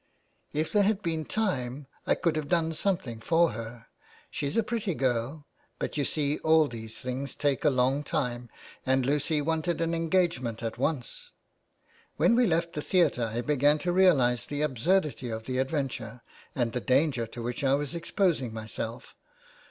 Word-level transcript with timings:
''If 0.51 0.71
there 0.71 0.81
had 0.81 1.03
been 1.03 1.25
time 1.25 1.85
I 2.07 2.15
could 2.15 2.35
have 2.35 2.47
done 2.49 2.73
something 2.73 3.19
for 3.19 3.51
her; 3.51 3.85
she's 4.31 4.57
a 4.57 4.63
pretty 4.63 4.95
girl, 4.95 5.45
but 5.77 5.95
you 5.95 6.05
see 6.05 6.39
all 6.39 6.67
these 6.67 6.97
things 6.97 7.35
take 7.35 7.63
a 7.63 7.69
long 7.69 8.01
time, 8.03 8.49
and 8.83 9.05
Lucy 9.05 9.43
wanted 9.43 9.79
an 9.79 9.93
engagement 9.93 10.63
at 10.63 10.79
once. 10.79 11.29
When 12.17 12.33
we 12.35 12.47
left 12.47 12.73
the 12.73 12.81
Theatre 12.81 13.29
405 13.29 13.31
THE 13.31 13.37
WAY 13.37 13.41
BACK. 13.41 13.45
I 13.45 13.53
began 13.55 13.77
to 13.77 13.91
realize 13.91 14.45
the 14.47 14.61
absurdity 14.63 15.29
of 15.29 15.43
the 15.45 15.59
adventure, 15.59 16.23
and 16.55 16.71
the 16.71 16.81
danger 16.81 17.27
to 17.27 17.43
which 17.43 17.63
I 17.63 17.75
was 17.75 17.93
exposing 17.93 18.51
myself. 18.51 19.13